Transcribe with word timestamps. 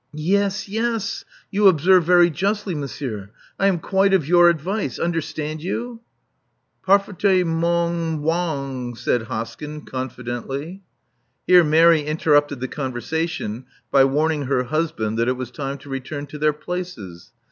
Yes, 0.15 0.67
yes. 0.67 1.25
You 1.51 1.67
observe 1.67 2.05
very 2.05 2.31
justly, 2.31 2.73
monsieur. 2.73 3.29
I 3.59 3.67
am 3.67 3.77
quite 3.77 4.15
of 4.15 4.27
your 4.27 4.49
advice. 4.49 4.97
Understand 4.97 5.61
you?" 5.61 6.01
'*Parfatemong 6.83 8.23
byang,"said 8.23 9.25
Hoskyn, 9.25 9.85
confidently. 9.85 10.81
Here 11.45 11.63
Mary 11.63 12.01
interrupted 12.01 12.61
the 12.61 12.67
conversation 12.67 13.65
by 13.91 14.05
warn 14.05 14.31
ing 14.31 14.41
her 14.45 14.63
husband 14.63 15.19
that 15.19 15.27
it 15.27 15.37
was 15.37 15.51
time 15.51 15.77
to 15.77 15.89
return 15.89 16.25
to 16.25 16.39
their 16.39 16.51
places. 16.53 17.31